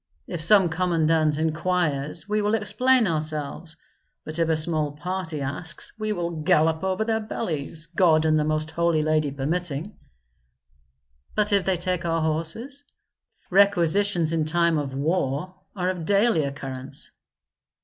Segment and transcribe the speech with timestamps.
[0.25, 3.75] If some commandant inquires we will explain ourselves,
[4.25, 8.43] but if a small party asks we will gallop over their bellies, God and the
[8.43, 9.95] Most Holy Lady permitting."
[11.35, 12.83] "But if they take our horses?
[13.51, 17.11] Requisitions in time of war are of daily occurrence."